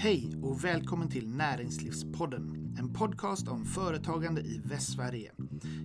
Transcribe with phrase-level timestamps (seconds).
[0.00, 5.32] Hej och välkommen till Näringslivspodden, en podcast om företagande i Västsverige.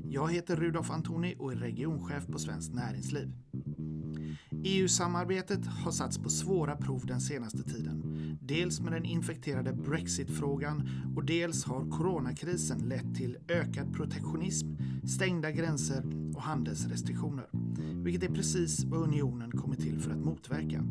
[0.09, 3.31] Jag heter Rudolf Antoni och är regionchef på Svenskt Näringsliv.
[4.63, 8.04] EU-samarbetet har satts på svåra prov den senaste tiden.
[8.41, 14.68] Dels med den infekterade Brexit-frågan och dels har coronakrisen lett till ökad protektionism,
[15.07, 16.04] stängda gränser
[16.36, 17.50] och handelsrestriktioner.
[18.04, 20.84] Vilket är precis vad unionen kommit till för att motverka.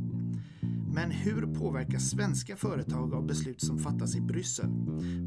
[0.94, 4.70] Men hur påverkas svenska företag av beslut som fattas i Bryssel?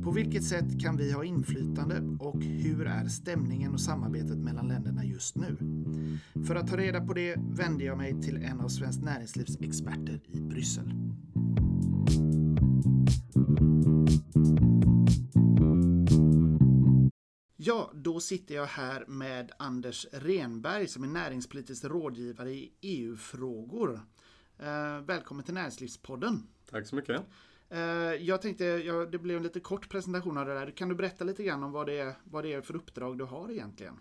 [0.04, 5.06] På vilket sätt kan vi ha inflytande och hur är stämningen och samarbetet mellan länderna
[5.06, 5.58] just nu?
[6.48, 10.22] För att ta reda på det vände jag mig till en av Svenskt Näringslivs experter
[10.28, 10.92] i Bryssel.
[17.58, 24.02] Ja, då sitter jag här med Anders Renberg som är näringspolitisk rådgivare i EU-frågor.
[24.60, 26.48] Eh, välkommen till Näringslivspodden.
[26.70, 27.22] Tack så mycket.
[27.70, 27.80] Eh,
[28.14, 30.72] jag tänkte, ja, det blev en lite kort presentation av det där.
[30.72, 33.24] Kan du berätta lite grann om vad det är, vad det är för uppdrag du
[33.24, 34.00] har egentligen?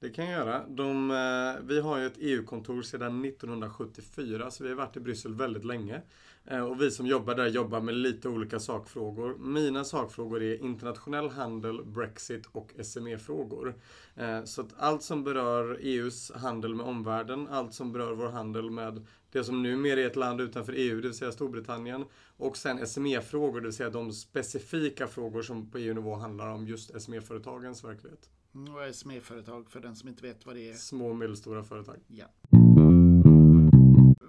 [0.00, 0.66] Det kan jag göra.
[0.68, 5.34] De, eh, vi har ju ett EU-kontor sedan 1974 så vi har varit i Bryssel
[5.34, 6.02] väldigt länge.
[6.46, 9.36] Eh, och vi som jobbar där jobbar med lite olika sakfrågor.
[9.38, 13.74] Mina sakfrågor är internationell handel, Brexit och SME-frågor.
[14.14, 18.70] Eh, så att allt som berör EUs handel med omvärlden, allt som berör vår handel
[18.70, 22.04] med det som numera är ett land utanför EU, det vill säga Storbritannien.
[22.36, 27.00] Och sen SME-frågor, det vill säga de specifika frågor som på EU-nivå handlar om just
[27.00, 28.30] SME-företagens verklighet.
[28.54, 30.74] Mm, vad är SME-företag för den som inte vet vad det är?
[30.74, 31.96] Små och medelstora företag.
[32.06, 32.26] Ja.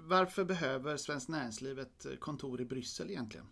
[0.08, 3.46] Varför behöver Svenskt Näringsliv ett eh, kontor i Bryssel egentligen?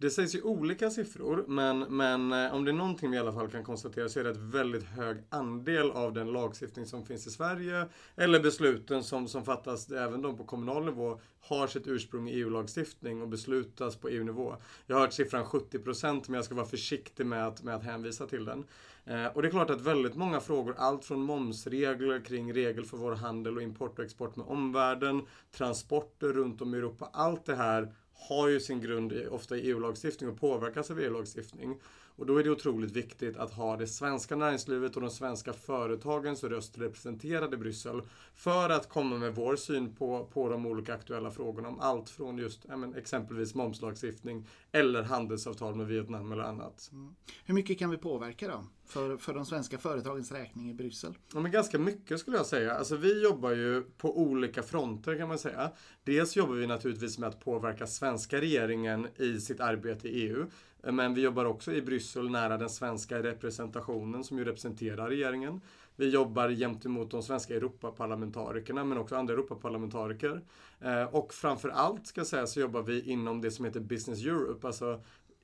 [0.00, 3.32] Det sägs ju olika siffror, men, men eh, om det är någonting vi i alla
[3.32, 7.26] fall kan konstatera så är det ett väldigt hög andel av den lagstiftning som finns
[7.26, 12.28] i Sverige, eller besluten som, som fattas, även de på kommunal nivå, har sitt ursprung
[12.28, 14.56] i EU-lagstiftning och beslutas på EU-nivå.
[14.86, 18.26] Jag har hört siffran 70% men jag ska vara försiktig med att, med att hänvisa
[18.26, 18.64] till den.
[19.04, 22.96] Eh, och det är klart att väldigt många frågor, allt från momsregler kring regel för
[22.96, 25.22] vår handel och import och export med omvärlden,
[25.52, 29.60] transporter runt om i Europa, allt det här har ju sin grund i, ofta i
[29.60, 31.76] EU-lagstiftning och påverkas av EU-lagstiftning.
[32.18, 36.44] Och då är det otroligt viktigt att ha det svenska näringslivet och de svenska företagens
[36.44, 38.02] röst representerade i Bryssel.
[38.34, 42.38] För att komma med vår syn på, på de olika aktuella frågorna om allt från
[42.38, 46.90] just men, exempelvis momslagstiftning eller handelsavtal med Vietnam eller annat.
[46.92, 47.14] Mm.
[47.44, 48.64] Hur mycket kan vi påverka då?
[48.86, 51.14] För, för de svenska företagens räkning i Bryssel?
[51.34, 52.74] Ja, men ganska mycket skulle jag säga.
[52.74, 55.70] Alltså, vi jobbar ju på olika fronter kan man säga.
[56.04, 60.46] Dels jobbar vi naturligtvis med att påverka svenska regeringen i sitt arbete i EU.
[60.88, 65.60] Eh, men vi jobbar också i Bryssel nära den svenska representationen som ju representerar regeringen.
[65.96, 70.40] Vi jobbar gentemot de svenska Europaparlamentarikerna men också andra Europaparlamentariker.
[70.80, 74.24] Eh, och framför allt ska jag säga så jobbar vi inom det som heter Business
[74.24, 75.00] Europe, alltså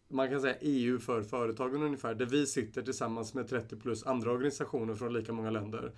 [0.09, 4.31] man kan säga EU för företagen ungefär, där vi sitter tillsammans med 30 plus andra
[4.31, 5.93] organisationer från lika många länder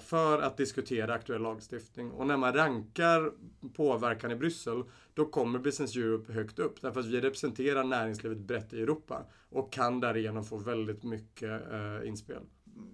[0.00, 2.10] för att diskutera aktuell lagstiftning.
[2.10, 3.32] Och när man rankar
[3.76, 4.82] påverkan i Bryssel,
[5.14, 6.82] då kommer Business Europe högt upp.
[6.82, 12.08] Därför att vi representerar näringslivet brett i Europa och kan därigenom få väldigt mycket eh,
[12.08, 12.42] inspel.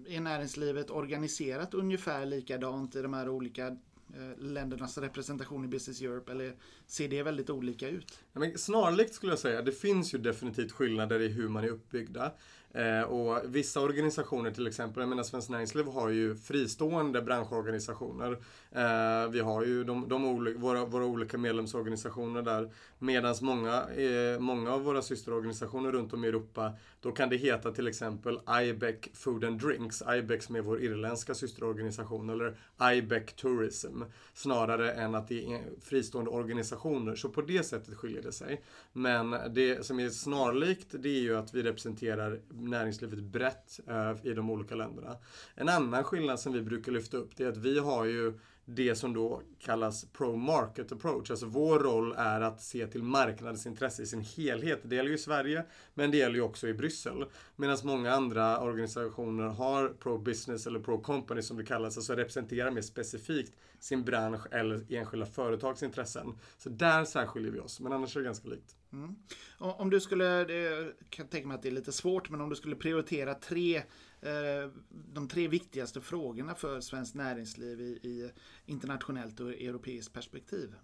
[0.07, 3.77] Är näringslivet organiserat ungefär likadant i de här olika
[4.13, 6.55] Eh, ländernas representation i Business Europe eller
[6.87, 8.19] ser det väldigt olika ut?
[8.33, 9.61] Ja, snarlikt skulle jag säga.
[9.61, 12.31] Det finns ju definitivt skillnader i hur man är uppbyggda.
[12.75, 18.31] Eh, och vissa organisationer till exempel, jag menar Svenskt Näringsliv har ju fristående branschorganisationer.
[18.71, 22.71] Eh, vi har ju de, de våra, våra olika medlemsorganisationer där.
[22.99, 26.73] Medan många, eh, många av våra systerorganisationer runt om i Europa,
[27.05, 31.33] då kan det heta till exempel IBEC Food and Drinks, IBEC som är vår irländska
[31.33, 32.57] systerorganisation, eller
[32.93, 34.01] IBEC Tourism.
[34.33, 38.63] Snarare än att det är fristående organisationer, så på det sättet skiljer det sig.
[38.93, 44.33] Men det som är snarlikt, det är ju att vi representerar näringslivet brett eh, i
[44.33, 45.17] de olika länderna.
[45.55, 48.33] En annan skillnad som vi brukar lyfta upp det är att vi har ju
[48.65, 51.31] det som då kallas pro-market approach.
[51.31, 54.79] Alltså vår roll är att se till marknadens intresse i sin helhet.
[54.83, 57.25] Det gäller ju i Sverige, men det gäller ju också i Bryssel.
[57.55, 63.53] Medan många andra organisationer har pro-business eller pro-company som det kallas, alltså representerar mer specifikt
[63.79, 66.39] sin bransch eller enskilda företags intressen.
[66.57, 68.75] Så där särskiljer vi oss, men annars är det ganska likt.
[68.95, 69.15] Mm.
[69.57, 72.55] Om du skulle, det kan tänka mig att det är lite svårt, men om du
[72.55, 73.77] skulle prioritera tre,
[74.21, 74.69] eh,
[75.13, 78.31] de tre viktigaste frågorna för svenskt näringsliv i, i
[78.65, 80.75] internationellt och europeiskt perspektiv.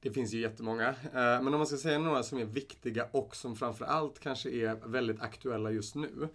[0.00, 0.88] Det finns ju jättemånga.
[0.88, 4.74] Eh, men om man ska säga några som är viktiga och som framförallt kanske är
[4.74, 6.28] väldigt aktuella just nu.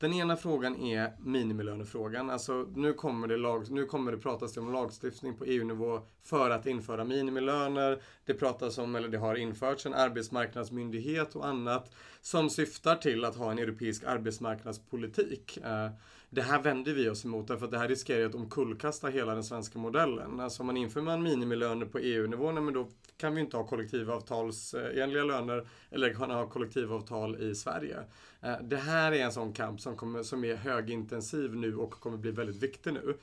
[0.00, 2.30] Den ena frågan är minimilönefrågan.
[2.30, 6.66] Alltså, nu, kommer det lag, nu kommer det pratas om lagstiftning på EU-nivå för att
[6.66, 8.02] införa minimilöner.
[8.24, 13.36] Det pratas om, eller det har införts, en arbetsmarknadsmyndighet och annat som syftar till att
[13.36, 15.56] ha en europeisk arbetsmarknadspolitik.
[15.56, 15.90] Eh,
[16.32, 19.44] det här vänder vi oss emot därför att det här riskerar att omkullkasta hela den
[19.44, 20.40] svenska modellen.
[20.40, 25.24] Alltså om man inför man minimilöner på EU-nivå, men då kan vi inte ha kollektivavtalsenliga
[25.24, 27.96] löner eller kunna ha kollektivavtal i Sverige.
[28.40, 32.16] Eh, det här är en sån kamp som, kommer, som är högintensiv nu och kommer
[32.16, 33.14] bli väldigt viktig nu.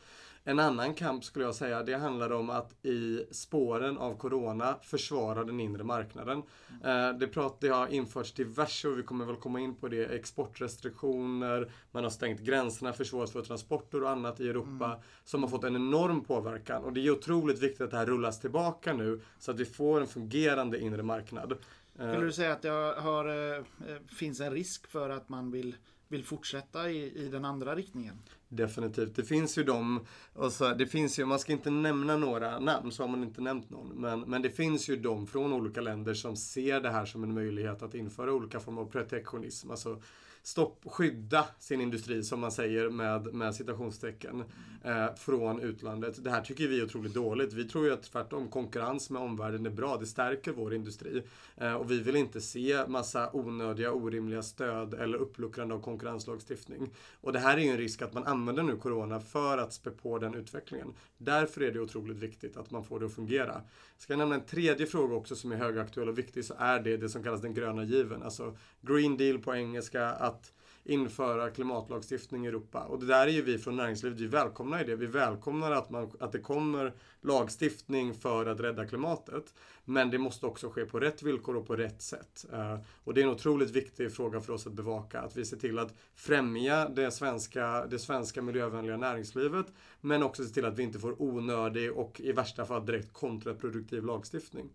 [0.48, 5.44] En annan kamp skulle jag säga, det handlar om att i spåren av Corona försvara
[5.44, 6.44] den inre marknaden.
[6.84, 10.06] Eh, det, prat, det har införts diverse, och vi kommer väl komma in på det,
[10.06, 15.00] exportrestriktioner, man har stängt gränserna, försvårat för transporter och annat i Europa, mm.
[15.24, 16.84] som har fått en enorm påverkan.
[16.84, 20.02] Och det är otroligt viktigt att det här rullas tillbaka nu, så att vi får
[20.02, 21.58] en fungerande inre marknad.
[21.94, 23.64] Skulle du säga att det har, eh,
[24.08, 25.76] finns en risk för att man vill
[26.10, 28.16] vill fortsätta i, i den andra riktningen.
[28.50, 29.16] Definitivt.
[29.16, 32.92] Det finns ju de, och så, det finns ju, man ska inte nämna några namn,
[32.92, 33.88] så har man inte nämnt någon.
[33.88, 37.34] Men, men det finns ju de från olika länder som ser det här som en
[37.34, 39.72] möjlighet att införa olika former av protektionism.
[39.72, 40.02] Alltså
[40.48, 44.44] stopp, skydda sin industri som man säger med, med citationstecken
[44.84, 46.24] eh, från utlandet.
[46.24, 47.54] Det här tycker vi är otroligt dåligt.
[47.54, 49.98] Vi tror ju att tvärtom konkurrens med omvärlden är bra.
[49.98, 51.24] Det stärker vår industri.
[51.58, 56.90] Eh, och vi vill inte se massa onödiga, orimliga stöd eller uppluckrande av konkurrenslagstiftning.
[57.22, 59.92] Och det här är ju en risk att man använder nu Corona för att spä
[59.92, 60.94] på den utvecklingen.
[61.18, 63.62] Därför är det otroligt viktigt att man får det att fungera.
[63.98, 66.98] Ska jag nämna en tredje fråga också som är högaktuell och viktig så är det
[66.98, 68.24] det som kallas den gröna given.
[68.24, 70.54] Alltså Green Deal på engelska, att att
[70.84, 72.84] införa klimatlagstiftning i Europa.
[72.84, 74.96] Och det där är ju vi från näringslivet, vi välkomnar ju det.
[74.96, 79.54] Vi välkomnar att, man, att det kommer lagstiftning för att rädda klimatet.
[79.86, 82.46] Men det måste också ske på rätt villkor och på rätt sätt.
[82.54, 85.22] Eh, och det är en otroligt viktig fråga för oss att bevaka.
[85.22, 89.66] Att vi ser till att främja det svenska, det svenska miljövänliga näringslivet.
[90.02, 94.06] Men också se till att vi inte får onödig och i värsta fall direkt kontraproduktiv
[94.06, 94.70] lagstiftning.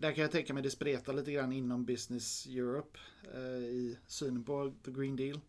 [0.00, 2.98] Där kan jag tänka mig det spretar lite grann inom Business Europe
[3.34, 5.40] eh, i synen på the Green Deal.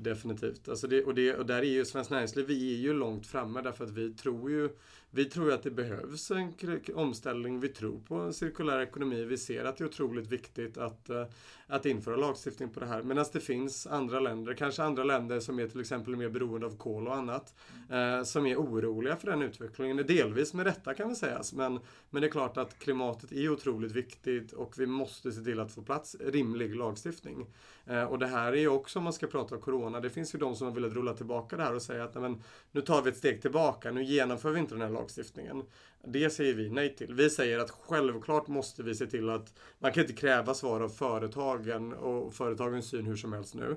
[0.00, 0.68] Definitivt.
[0.68, 3.62] Alltså det, och, det, och där är ju Svenskt Näringsliv, vi är ju långt framme
[3.62, 4.68] därför att vi tror ju
[5.10, 6.52] vi tror att det behövs en
[6.94, 7.60] omställning.
[7.60, 9.24] Vi tror på en cirkulär ekonomi.
[9.24, 11.24] Vi ser att det är otroligt viktigt att, eh,
[11.66, 13.02] att införa lagstiftning på det här.
[13.02, 16.76] Medan det finns andra länder, kanske andra länder som är till exempel mer beroende av
[16.76, 17.54] kol och annat,
[17.90, 19.96] eh, som är oroliga för den utvecklingen.
[19.96, 21.42] Delvis med rätta kan vi säga.
[21.52, 21.80] Men,
[22.10, 25.72] men det är klart att klimatet är otroligt viktigt och vi måste se till att
[25.72, 27.46] få plats rimlig lagstiftning.
[27.86, 30.34] Eh, och det här är ju också, om man ska prata om Corona, det finns
[30.34, 32.42] ju de som har velat rulla tillbaka det här och säga att men,
[32.72, 35.62] nu tar vi ett steg tillbaka, nu genomför vi inte den här lagstiftningen.
[36.04, 37.14] Det säger vi nej till.
[37.14, 40.88] Vi säger att självklart måste vi se till att man kan inte kräva svar av
[40.88, 43.76] företagen och företagens syn hur som helst nu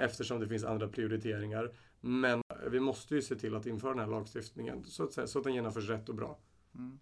[0.00, 1.72] eftersom det finns andra prioriteringar.
[2.00, 5.38] Men vi måste ju se till att införa den här lagstiftningen så att, säga, så
[5.38, 6.38] att den genomförs rätt och bra.
[6.74, 6.98] Mm.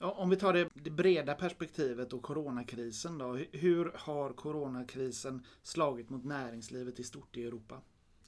[0.00, 3.38] Om vi tar det, det, breda perspektivet och coronakrisen då.
[3.52, 7.80] Hur har coronakrisen slagit mot näringslivet i stort i Europa?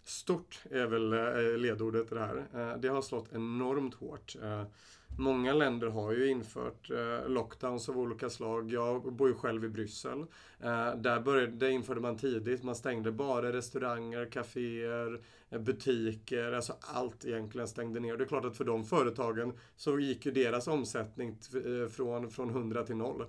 [0.05, 2.37] Stort är väl eh, ledordet det här.
[2.55, 4.37] Eh, det har slått enormt hårt.
[4.43, 4.65] Eh,
[5.21, 8.73] Många länder har ju infört eh, lockdowns av olika slag.
[8.73, 10.21] Jag bor ju själv i Bryssel.
[10.61, 12.63] Eh, där, började, det införde man tidigt.
[12.63, 15.21] Man stängde bara restauranger, kaféer,
[15.51, 16.53] eh, butiker.
[16.53, 18.17] Alltså allt egentligen stängde ner.
[18.17, 21.39] Det är klart att för de företagen så gick ju deras omsättning
[21.91, 23.25] från, från 100 till 0.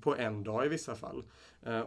[0.00, 1.24] På en dag i vissa fall.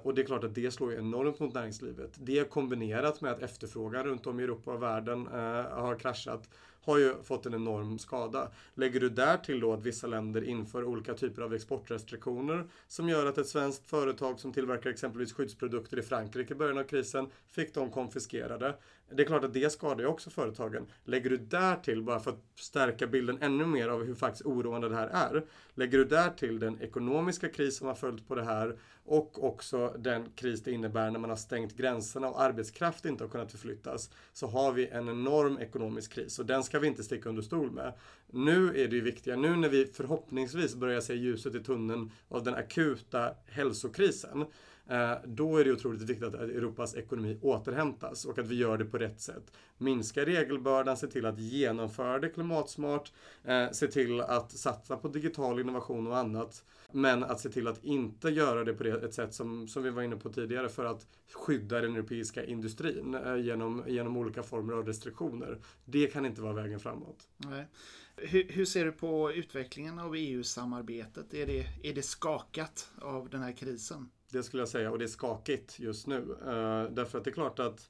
[0.03, 2.11] Och det är klart att det slår enormt mot näringslivet.
[2.19, 5.27] Det kombinerat med att efterfrågan runt om i Europa och världen
[5.71, 6.49] har kraschat
[6.83, 8.51] har ju fått en enorm skada.
[8.75, 13.25] Lägger du där till då att vissa länder inför olika typer av exportrestriktioner som gör
[13.25, 17.73] att ett svenskt företag som tillverkar exempelvis skyddsprodukter i Frankrike i början av krisen fick
[17.73, 18.75] de konfiskerade.
[19.15, 20.87] Det är klart att det skadar ju också företagen.
[21.03, 24.89] Lägger du där till, bara för att stärka bilden ännu mer av hur faktiskt oroande
[24.89, 28.43] det här är, lägger du där till den ekonomiska kris som har följt på det
[28.43, 33.23] här och också den kris det innebär när man har stängt gränserna och arbetskraft inte
[33.23, 37.03] har kunnat förflyttas, så har vi en enorm ekonomisk kris och den ska vi inte
[37.03, 37.93] sticka under stol med.
[38.27, 42.43] Nu är det ju viktiga, nu när vi förhoppningsvis börjar se ljuset i tunneln av
[42.43, 44.45] den akuta hälsokrisen,
[44.87, 48.85] Eh, då är det otroligt viktigt att Europas ekonomi återhämtas och att vi gör det
[48.85, 49.51] på rätt sätt.
[49.77, 53.11] Minska regelbördan, se till att genomföra det klimatsmart,
[53.43, 56.63] eh, se till att satsa på digital innovation och annat.
[56.91, 60.01] Men att se till att inte göra det på ett sätt som, som vi var
[60.01, 64.85] inne på tidigare för att skydda den europeiska industrin eh, genom, genom olika former av
[64.85, 65.57] restriktioner.
[65.85, 67.27] Det kan inte vara vägen framåt.
[67.37, 67.67] Nej.
[68.15, 71.33] Hur, hur, ser du på utvecklingen av EU-samarbetet?
[71.33, 74.09] Är det, är det skakat av den här krisen?
[74.29, 76.17] Det skulle jag säga och det är skakigt just nu.
[76.17, 77.89] Uh, därför att det är klart att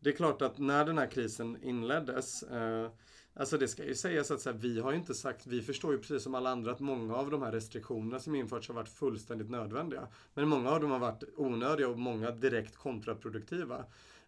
[0.00, 2.90] det är klart att när den här krisen inleddes uh,
[3.34, 5.92] Alltså det ska ju sägas att så här, vi har ju inte sagt, vi förstår
[5.92, 8.88] ju precis som alla andra att många av de här restriktionerna som införts har varit
[8.88, 10.08] fullständigt nödvändiga.
[10.34, 13.84] Men många av dem har varit onödiga och många direkt kontraproduktiva.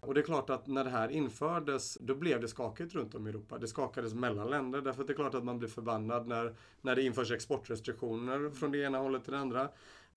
[0.06, 3.26] Och det är klart att när det här infördes, då blev det skakigt runt om
[3.26, 3.58] i Europa.
[3.58, 6.96] Det skakades mellan länder, därför att det är klart att man blir förbannad när, när
[6.96, 9.68] det införs exportrestriktioner från det ena hållet till det andra.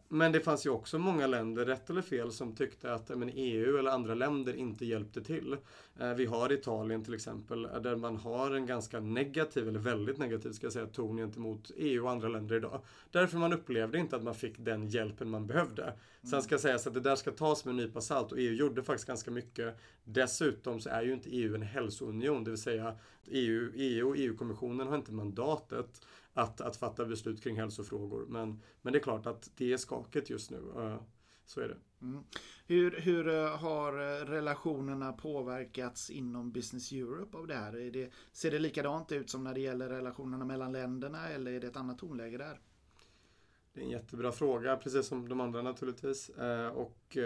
[0.10, 3.78] Men det fanns ju också många länder, rätt eller fel, som tyckte att men, EU
[3.78, 5.58] eller andra länder inte hjälpte till.
[6.00, 10.52] Eh, vi har Italien till exempel, där man har en ganska negativ, eller väldigt negativ
[10.52, 12.82] ska jag säga, ton gentemot EU och andra länder idag.
[13.12, 15.94] Därför man upplevde inte att man fick den hjälpen man behövde.
[16.30, 18.84] Sen ska sägas att det där ska tas med en nypa salt och EU gjorde
[18.84, 19.78] faktiskt ganska mycket.
[20.04, 22.96] Dessutom så är ju inte EU en hälsounion, det vill säga
[23.26, 26.02] EU, EU och EU-kommissionen har inte mandatet
[26.38, 28.25] att, att fatta beslut kring hälsofrågor.
[28.29, 30.62] Men, men det är klart att det är skakigt just nu.
[31.46, 31.77] Så är det.
[32.01, 32.24] Mm.
[32.67, 37.72] Hur, hur eh, har eh, relationerna påverkats inom Business Europe av det här?
[37.94, 41.67] Det, ser det likadant ut som när det gäller relationerna mellan länderna eller är det
[41.67, 42.60] ett annat tonläge där?
[43.74, 46.29] Det är en jättebra fråga, precis som de andra naturligtvis.
[46.29, 47.17] Eh, och,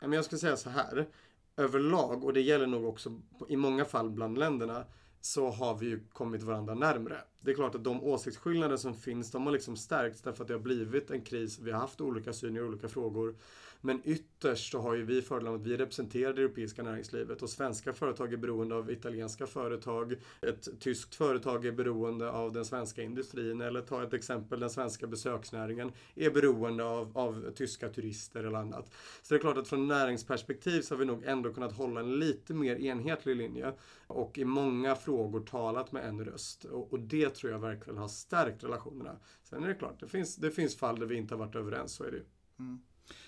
[0.00, 1.08] jag skulle säga så här.
[1.56, 4.84] Överlag, och det gäller nog också i många fall bland länderna,
[5.20, 7.16] så har vi ju kommit varandra närmre.
[7.40, 10.54] Det är klart att de åsiktsskillnader som finns, de har liksom stärkts därför att det
[10.54, 11.58] har blivit en kris.
[11.58, 13.34] Vi har haft olika syn i olika frågor.
[13.80, 17.92] Men ytterst så har ju vi fördelen att vi representerar det europeiska näringslivet och svenska
[17.92, 20.14] företag är beroende av italienska företag.
[20.40, 25.06] Ett tyskt företag är beroende av den svenska industrin eller ta ett exempel, den svenska
[25.06, 28.92] besöksnäringen är beroende av, av tyska turister eller annat.
[29.22, 32.18] Så det är klart att från näringsperspektiv så har vi nog ändå kunnat hålla en
[32.18, 33.72] lite mer enhetlig linje
[34.06, 36.64] och i många frågor talat med en röst.
[36.64, 39.16] Och, och det tror jag verkligen har stärkt relationerna.
[39.42, 41.92] Sen är det klart, det finns, det finns fall där vi inte har varit överens,
[41.92, 42.24] så är det ju.
[42.58, 42.80] Mm.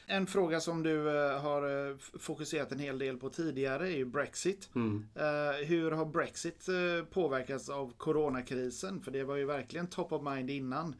[0.07, 4.05] En fråga som du uh, har uh, fokuserat en hel del på tidigare är ju
[4.05, 4.71] Brexit.
[4.75, 5.07] Mm.
[5.17, 6.67] Uh, hur har Brexit
[7.11, 9.01] påverkats av coronakrisen?
[9.01, 10.95] För det var ju verkligen top of mind innan.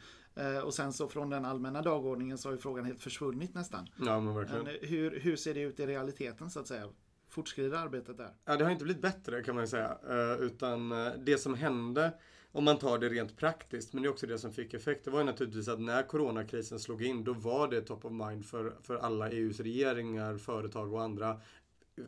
[0.65, 3.89] och sen så från den allmänna dagordningen så har ju frågan helt försvunnit nästan.
[4.07, 4.67] Ja, men verkligen.
[4.83, 6.89] Hur, hur ser det ut i realiteten så att säga?
[7.29, 8.31] Fortskrider arbetet där?
[8.45, 9.99] Ja, det har inte blivit bättre kan man ju säga.
[10.41, 10.89] utan
[11.19, 12.13] det som hände
[12.53, 15.05] om man tar det rent praktiskt, men det är också det som fick effekt.
[15.05, 18.47] Det var ju naturligtvis att när coronakrisen slog in, då var det top of mind
[18.47, 21.41] för, för alla EUs regeringar, företag och andra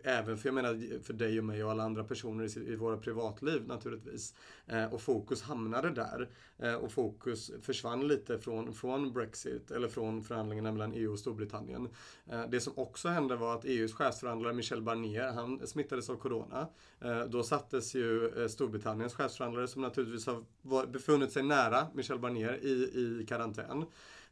[0.03, 2.97] Även för, jag menar, för dig och mig och alla andra personer i, i våra
[2.97, 4.35] privatliv naturligtvis.
[4.67, 6.29] Eh, och fokus hamnade där.
[6.59, 11.88] Eh, och fokus försvann lite från, från Brexit, eller från förhandlingarna mellan EU och Storbritannien.
[12.26, 16.69] Eh, det som också hände var att EUs chefsförhandlare Michel Barnier, han smittades av Corona.
[17.00, 22.64] Eh, då sattes ju eh, Storbritanniens chefsförhandlare, som naturligtvis har befunnit sig nära Michel Barnier,
[22.64, 23.85] i, i karantän.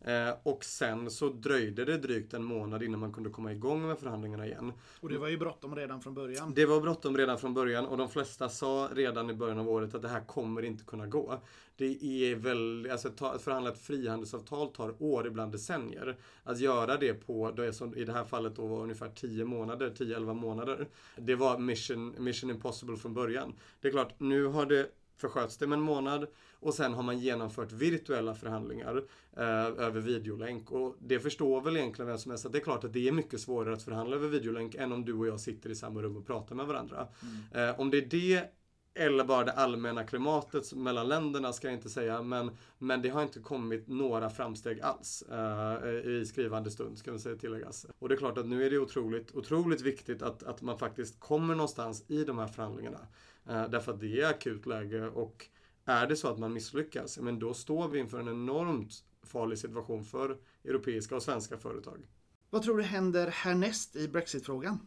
[0.05, 3.99] Eh, och sen så dröjde det drygt en månad innan man kunde komma igång med
[3.99, 4.73] förhandlingarna igen.
[5.01, 6.55] Och det var ju bråttom redan från början.
[6.55, 9.95] Det var bråttom redan från början och de flesta sa redan i början av året
[9.95, 11.41] att det här kommer inte kunna gå.
[11.77, 16.17] Det är väl, alltså att förhandla ett frihandelsavtal tar år, ibland decennier.
[16.45, 19.45] Att göra det på, det är som i det här fallet då var ungefär 10
[19.45, 20.89] månader, 10-11 månader.
[21.17, 23.55] Det var mission, mission impossible från början.
[23.81, 24.89] Det är klart, nu har det
[25.23, 26.27] försköts det med en månad
[26.61, 29.03] och sen har man genomfört virtuella förhandlingar
[29.37, 30.71] eh, över videolänk.
[30.71, 33.13] Och det förstår väl egentligen vem som helst att det är klart att det är
[33.13, 36.17] mycket svårare att förhandla över videolänk än om du och jag sitter i samma rum
[36.17, 37.09] och pratar med varandra.
[37.23, 37.69] Mm.
[37.69, 38.43] Eh, om det är det
[38.95, 43.23] eller bara det allmänna klimatet mellan länderna ska jag inte säga, men, men det har
[43.23, 47.87] inte kommit några framsteg alls uh, i skrivande stund, ska man säga tilläggas.
[47.99, 51.21] Och det är klart att nu är det otroligt, otroligt viktigt att, att man faktiskt
[51.21, 53.01] kommer någonstans i de här förhandlingarna.
[53.51, 55.47] Uh, därför att det är akut läge och
[55.85, 60.05] är det så att man misslyckas, men då står vi inför en enormt farlig situation
[60.05, 62.07] för europeiska och svenska företag.
[62.51, 64.79] Vad tror du händer härnäst i Brexitfrågan?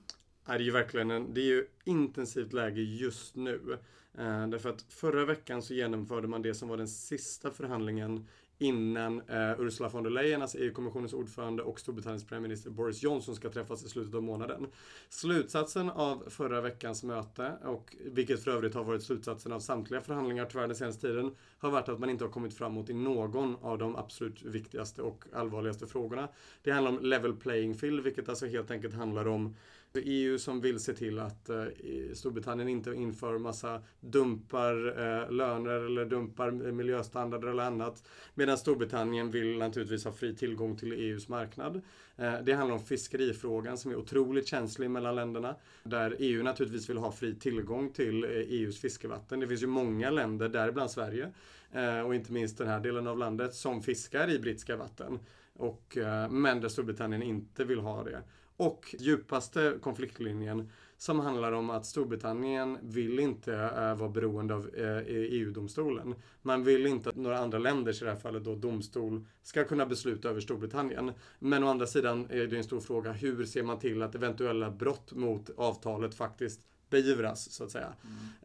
[0.45, 3.77] Det är ju verkligen en, det är ju intensivt läge just nu.
[4.17, 9.21] Eh, därför att förra veckan så genomförde man det som var den sista förhandlingen innan
[9.29, 13.83] eh, Ursula von der Leyen, alltså EU-kommissionens ordförande och Storbritanniens premiärminister Boris Johnson ska träffas
[13.83, 14.67] i slutet av månaden.
[15.09, 20.45] Slutsatsen av förra veckans möte, och vilket för övrigt har varit slutsatsen av samtliga förhandlingar
[20.45, 23.77] tyvärr den senaste tiden, har varit att man inte har kommit framåt i någon av
[23.77, 26.27] de absolut viktigaste och allvarligaste frågorna.
[26.61, 29.55] Det handlar om level playing field, vilket alltså helt enkelt handlar om
[30.03, 31.65] EU som vill se till att eh,
[32.13, 38.03] Storbritannien inte inför massa dumpar eh, löner eller dumpar miljöstandarder eller annat.
[38.33, 41.81] Medan Storbritannien vill naturligtvis ha fri tillgång till EUs marknad.
[42.17, 45.55] Eh, det handlar om fiskerifrågan som är otroligt känslig mellan länderna.
[45.83, 49.39] Där EU naturligtvis vill ha fri tillgång till eh, e EUs fiskevatten.
[49.39, 51.31] Det finns ju många länder, däribland Sverige
[51.71, 55.19] eh, och inte minst den här delen av landet, som fiskar i brittiska vatten.
[55.53, 58.23] Och, eh, men där Storbritannien inte vill ha det.
[58.57, 64.97] Och djupaste konfliktlinjen som handlar om att Storbritannien vill inte äh, vara beroende av äh,
[65.07, 66.15] EU-domstolen.
[66.41, 69.85] Man vill inte att några andra länders, i det här fallet då domstol, ska kunna
[69.85, 71.11] besluta över Storbritannien.
[71.39, 74.71] Men å andra sidan är det en stor fråga, hur ser man till att eventuella
[74.71, 77.93] brott mot avtalet faktiskt beivras, så att säga.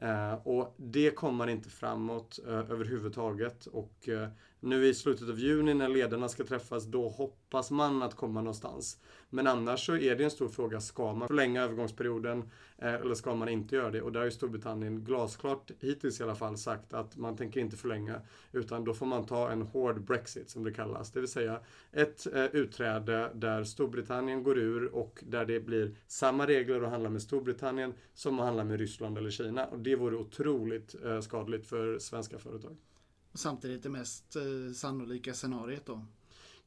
[0.01, 0.31] Mm.
[0.31, 3.67] Uh, och det kommer inte framåt uh, överhuvudtaget.
[3.67, 4.27] Och uh,
[4.61, 8.99] nu i slutet av juni när ledarna ska träffas, då hoppas man att komma någonstans.
[9.31, 13.35] Men annars så är det en stor fråga, ska man förlänga övergångsperioden eh, eller ska
[13.35, 14.03] man inte göra det?
[14.03, 17.77] Och där har ju Storbritannien glasklart, hittills i alla fall, sagt att man tänker inte
[17.77, 18.21] förlänga.
[18.53, 21.11] Utan då får man ta en hård Brexit som det kallas.
[21.11, 21.61] Det vill säga
[21.93, 27.11] ett eh, utträde där Storbritannien går ur och där det blir samma regler att handla
[27.11, 29.67] med Storbritannien som att handla med Ryssland eller Kina.
[29.67, 32.77] Och det vore otroligt eh, skadligt för svenska företag.
[33.35, 36.07] Samtidigt det mest eh, sannolika scenariet då?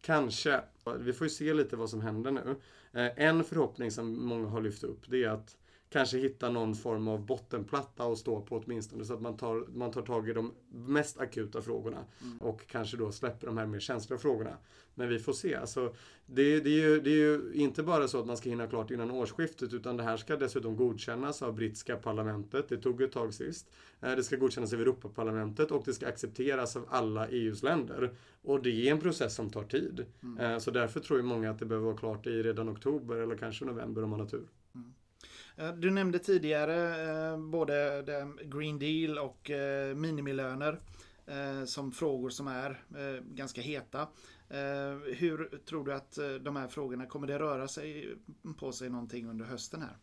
[0.02, 0.62] Kanske.
[1.00, 2.56] Vi får ju se lite vad som händer nu.
[2.92, 5.58] Eh, en förhoppning som många har lyft upp det är att
[5.94, 9.92] kanske hitta någon form av bottenplatta att stå på åtminstone så att man tar, man
[9.92, 12.38] tar tag i de mest akuta frågorna mm.
[12.38, 14.58] och kanske då släpper de här mer känsliga frågorna.
[14.96, 15.56] Men vi får se.
[15.56, 15.96] Alltså,
[16.26, 18.92] det, det, är ju, det är ju inte bara så att man ska hinna klart
[18.92, 22.70] innan årsskiftet utan det här ska dessutom godkännas av brittiska parlamentet.
[22.70, 23.72] Det tog ett tag sist.
[24.02, 28.16] Eh, det ska godkännas av Europaparlamentet och det ska accepteras av alla EUs länder.
[28.42, 30.06] Och det är en process som tar tid.
[30.24, 30.38] Mm.
[30.38, 33.38] Eh, så därför tror ju många att det behöver vara klart i redan oktober eller
[33.38, 34.48] kanske november om man har tur.
[35.56, 38.04] Eh, du nämnde tidigare både
[38.44, 39.52] Green Deal och
[39.96, 40.80] minimilöner
[41.66, 42.82] som frågor som är
[43.36, 44.08] ganska heta.
[45.18, 48.16] Hur tror du att de här frågorna, kommer det röra sig
[48.60, 49.98] på sig någonting under hösten här?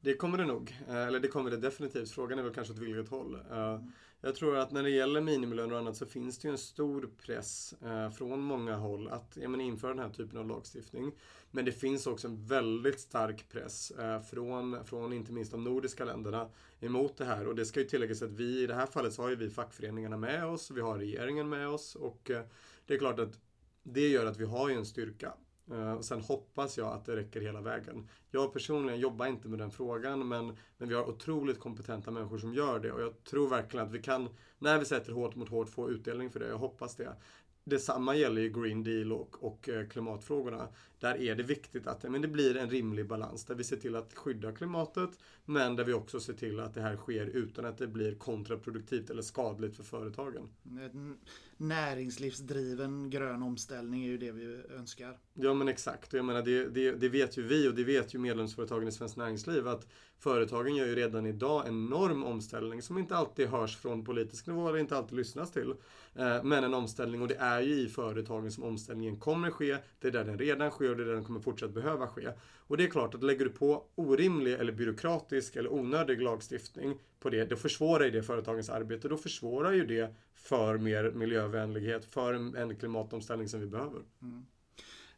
[0.00, 0.78] Det kommer det nog.
[0.88, 2.10] Eller det kommer det definitivt.
[2.10, 3.38] Frågan är väl kanske åt vilket håll.
[3.50, 3.92] Mm.
[4.26, 7.10] Jag tror att när det gäller minimilöner och annat så finns det ju en stor
[7.26, 11.12] press eh, från många håll att ja, men införa den här typen av lagstiftning.
[11.50, 16.04] Men det finns också en väldigt stark press eh, från, från inte minst de nordiska
[16.04, 16.48] länderna
[16.80, 17.46] emot det här.
[17.46, 19.50] Och det ska ju tilläggas att vi i det här fallet så har ju vi
[19.50, 22.42] fackföreningarna med oss, vi har regeringen med oss och eh,
[22.86, 23.40] det är klart att
[23.82, 25.32] det gör att vi har ju en styrka.
[25.70, 28.08] Eh, och sen hoppas jag att det räcker hela vägen.
[28.30, 32.54] Jag personligen jobbar inte med den frågan men, men vi har otroligt kompetenta människor som
[32.54, 35.68] gör det och jag tror verkligen att vi kan, när vi sätter hårt mot hårt,
[35.68, 36.48] få utdelning för det.
[36.48, 37.16] Jag hoppas det.
[37.64, 40.68] Detsamma gäller ju Green Deal och, och eh, klimatfrågorna.
[41.00, 43.96] Där är det viktigt att men det blir en rimlig balans där vi ser till
[43.96, 45.10] att skydda klimatet
[45.44, 49.10] men där vi också ser till att det här sker utan att det blir kontraproduktivt
[49.10, 50.48] eller skadligt för företagen.
[51.56, 55.18] Näringslivsdriven grön omställning är ju det vi önskar.
[55.34, 56.12] Ja men exakt.
[56.12, 58.92] Och jag menar, det, det, det vet ju vi och det vet ju medlemsföretagen i
[58.92, 59.86] Svenskt Näringsliv att
[60.18, 64.78] företagen gör ju redan idag enorm omställning som inte alltid hörs från politisk nivå eller
[64.78, 65.74] inte alltid lyssnas till.
[66.14, 69.76] Eh, men en omställning och det är ju i företagen som omställningen kommer ske.
[70.00, 72.28] Det är där den redan sker och det är där den kommer fortsatt behöva ske.
[72.58, 77.30] Och det är klart att lägger du på orimlig eller byråkratisk eller onödig lagstiftning på
[77.30, 79.08] det, då försvårar ju det företagens arbete.
[79.08, 80.14] Då försvårar ju det
[80.46, 84.02] för mer miljövänlighet, för en klimatomställning som vi behöver.
[84.22, 84.46] Mm.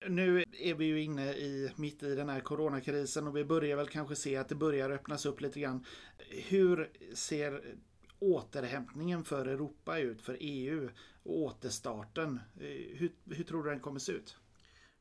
[0.08, 3.88] Nu är vi ju inne i, mitt i den här coronakrisen och vi börjar väl
[3.88, 5.84] kanske se att det börjar öppnas upp lite grann.
[6.28, 7.62] Hur ser
[8.18, 10.88] återhämtningen för Europa ut, för EU
[11.22, 12.40] och återstarten?
[12.60, 14.36] Eh, hur, hur tror du den kommer se ut?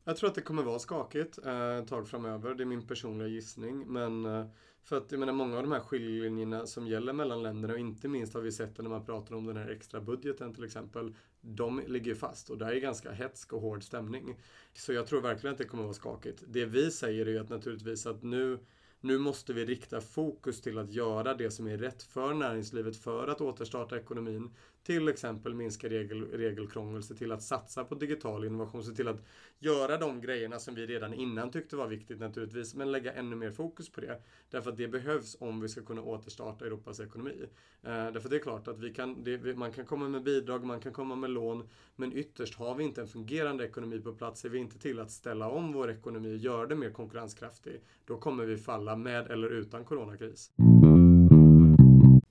[0.07, 2.53] Jag tror att det kommer vara skakigt eh, ett tag framöver.
[2.53, 3.93] Det är min personliga gissning.
[3.93, 4.45] Men eh,
[4.83, 8.07] för att jag menar, många av de här skiljelinjerna som gäller mellan länderna och inte
[8.07, 11.15] minst har vi sett det när man pratar om den här extra budgeten till exempel.
[11.41, 14.35] De ligger fast och där är ganska hetsk och hård stämning.
[14.73, 16.43] Så jag tror verkligen att det kommer vara skakigt.
[16.47, 18.59] Det vi säger är ju att naturligtvis att nu
[19.01, 23.27] Nu måste vi rikta fokus till att göra det som är rätt för näringslivet för
[23.27, 24.55] att återstarta ekonomin.
[24.87, 29.23] Till exempel minska regel, regelkrångel, se till att satsa på digital innovation, se till att
[29.59, 33.51] göra de grejerna som vi redan innan tyckte var viktigt naturligtvis, men lägga ännu mer
[33.51, 34.21] fokus på det.
[34.49, 37.35] Därför att det behövs om vi ska kunna återstarta Europas ekonomi.
[37.83, 40.79] Eh, därför det är klart att vi kan, det, man kan komma med bidrag, man
[40.79, 44.49] kan komma med lån, men ytterst har vi inte en fungerande ekonomi på plats, ser
[44.49, 48.45] vi inte till att ställa om vår ekonomi, och göra det mer konkurrenskraftig, då kommer
[48.45, 50.51] vi falla med eller utan coronakris.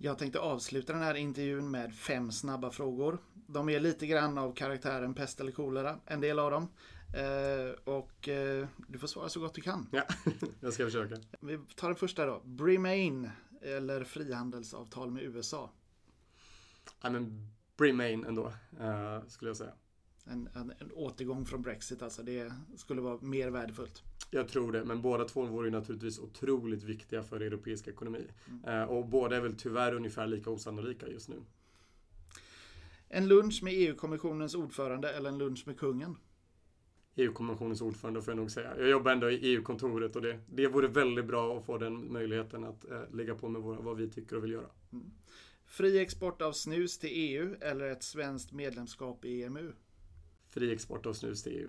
[0.06, 3.18] Jag tänkte avsluta den här intervjun med fem snabba frågor.
[3.46, 6.68] De är lite grann av karaktären pest eller kolera, en del av dem.
[7.16, 9.88] Eh, och eh, du får svara så gott du kan.
[9.92, 10.02] Ja,
[10.60, 11.16] jag ska försöka.
[11.40, 12.42] Vi tar den första då.
[12.64, 13.30] Remain
[13.62, 15.70] eller frihandelsavtal med USA?
[17.02, 18.46] Ja, men Remain ändå,
[18.80, 19.72] eh, skulle jag säga.
[20.30, 22.22] En, en, en, återgång från Brexit alltså.
[22.22, 24.02] Det skulle vara mer värdefullt.
[24.30, 28.26] Jag tror det, men båda två vore ju naturligtvis otroligt viktiga för europeisk ekonomi.
[28.48, 28.64] Mm.
[28.64, 31.36] Eh, och båda är väl tyvärr ungefär lika osannolika just nu.
[33.08, 36.16] En lunch med EU-kommissionens ordförande eller en lunch med kungen?
[37.16, 38.78] EU-kommissionens ordförande får jag nog säga.
[38.78, 42.64] Jag jobbar ändå i EU-kontoret och det, det vore väldigt bra att få den möjligheten
[42.64, 44.70] att eh, lägga på med våra, vad vi tycker och vill göra.
[44.92, 45.10] Mm.
[45.66, 49.72] Fri export av snus till EU eller ett svenskt medlemskap i EMU?
[50.56, 51.68] Fri export av snus till EU.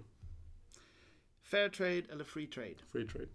[1.42, 2.76] Fair trade eller free trade?
[2.92, 3.28] Free trade.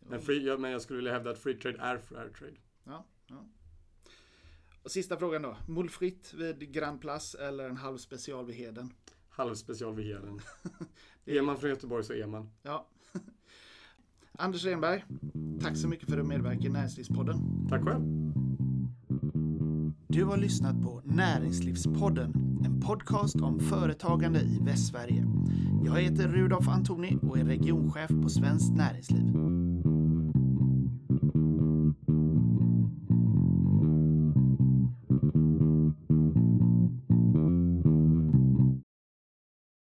[0.00, 2.56] Men, free, ja, men jag skulle vilja hävda att free trade är fair trade.
[2.84, 3.46] Ja, ja.
[4.82, 5.56] Och sista frågan då.
[5.68, 8.92] Mulfritt vid Grand Place eller en halv special vid Heden?
[9.28, 10.40] Halv special vid Heden.
[11.24, 11.36] är...
[11.36, 12.50] är man från Göteborg så är man.
[12.62, 12.86] Ja.
[14.32, 15.04] Anders Renberg,
[15.62, 17.66] tack så mycket för att du medverkar i Näringslivspodden.
[17.68, 18.02] Tack själv.
[20.08, 25.26] Du har lyssnat på Näringslivspodden, en podcast om företagande i Västsverige.
[25.84, 29.34] Jag heter Rudolf Antoni och är regionchef på Svenskt Näringsliv.